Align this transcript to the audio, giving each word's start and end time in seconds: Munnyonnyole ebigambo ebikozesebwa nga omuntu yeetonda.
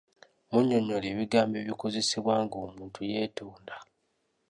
Munnyonnyole 0.51 1.07
ebigambo 1.13 1.55
ebikozesebwa 1.63 2.33
nga 2.43 2.57
omuntu 2.65 2.99
yeetonda. 3.11 3.75